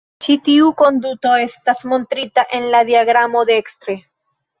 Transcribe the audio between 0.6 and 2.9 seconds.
konduto estas montrita en la